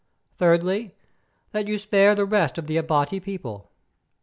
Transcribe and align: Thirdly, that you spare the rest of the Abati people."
Thirdly, 0.35 0.95
that 1.51 1.67
you 1.67 1.77
spare 1.77 2.15
the 2.15 2.25
rest 2.25 2.57
of 2.57 2.65
the 2.65 2.77
Abati 2.77 3.19
people." 3.19 3.69